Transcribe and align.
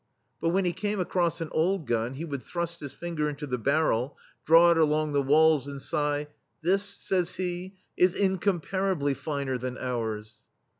But 0.41 0.49
when 0.49 0.65
he 0.65 0.73
came 0.73 0.99
across 0.99 1.41
an 1.41 1.49
old 1.51 1.85
gun, 1.85 2.15
he 2.15 2.25
would 2.25 2.41
thrust 2.41 2.79
his 2.79 2.91
finger 2.91 3.29
into 3.29 3.45
the 3.45 3.59
barrel, 3.59 4.17
draw 4.47 4.71
it 4.71 4.77
along 4.79 5.11
the 5.11 5.21
walls, 5.21 5.67
and 5.67 5.79
sigh: 5.79 6.25
"This, 6.63 6.81
says 6.83 7.35
he, 7.35 7.75
"is 7.95 8.15
incomparably 8.15 9.13
finer 9.13 9.59
than 9.59 9.77
ours. 9.77 10.39